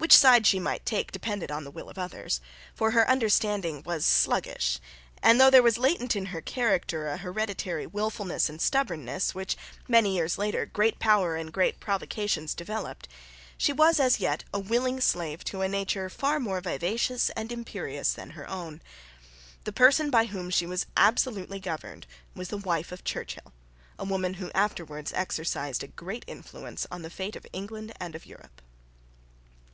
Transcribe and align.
Which 0.00 0.16
side 0.16 0.46
she 0.46 0.60
might 0.60 0.86
take 0.86 1.10
depended 1.10 1.50
on 1.50 1.64
the 1.64 1.72
will 1.72 1.90
of 1.90 1.98
others. 1.98 2.40
For 2.72 2.92
her 2.92 3.06
understanding 3.10 3.82
was 3.82 4.06
sluggish; 4.06 4.78
and, 5.24 5.40
though 5.40 5.50
there 5.50 5.62
was 5.62 5.76
latent 5.76 6.14
in 6.14 6.26
her 6.26 6.40
character 6.40 7.08
a 7.08 7.16
hereditary 7.16 7.84
wilfulness 7.84 8.48
and 8.48 8.60
stubbornness 8.62 9.34
which, 9.34 9.56
many 9.88 10.14
years 10.14 10.38
later, 10.38 10.64
great 10.66 11.00
power 11.00 11.34
and 11.34 11.52
great 11.52 11.80
provocations 11.80 12.54
developed, 12.54 13.08
she 13.58 13.72
was 13.72 13.98
as 13.98 14.20
yet 14.20 14.44
a 14.54 14.60
willing 14.60 15.00
slave 15.00 15.42
to 15.46 15.62
a 15.62 15.68
nature 15.68 16.08
far 16.08 16.38
more 16.38 16.60
vivacious 16.60 17.30
and 17.30 17.50
imperious 17.50 18.12
than 18.12 18.30
her 18.30 18.48
own. 18.48 18.80
The 19.64 19.72
person 19.72 20.10
by 20.10 20.26
whom 20.26 20.48
she 20.48 20.64
was 20.64 20.86
absolutely 20.96 21.58
governed 21.58 22.06
was 22.36 22.48
the 22.48 22.56
wife 22.56 22.92
of 22.92 23.02
Churchill, 23.02 23.52
a 23.98 24.04
woman 24.04 24.34
who 24.34 24.52
afterwards 24.54 25.12
exercised 25.12 25.82
a 25.82 25.88
great 25.88 26.24
influence 26.28 26.86
on 26.88 27.02
the 27.02 27.10
fate 27.10 27.34
of 27.34 27.46
England 27.52 27.92
and 27.98 28.14
of 28.14 28.26
Europe. 28.26 28.62